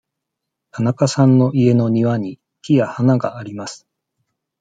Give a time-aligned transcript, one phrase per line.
[0.71, 3.85] 田中さんの家の庭に木や花があります。